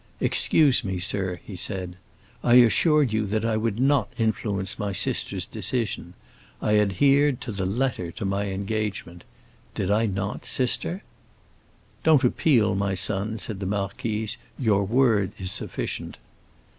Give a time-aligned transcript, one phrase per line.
[0.19, 1.95] "Excuse me, sir," he said,
[2.43, 6.15] "I assured you that I would not influence my sister's decision.
[6.59, 9.23] I adhered, to the letter, to my engagement.
[9.75, 11.03] Did I not, sister?"
[12.03, 16.17] "Don't appeal, my son," said the marquise, "your word is sufficient."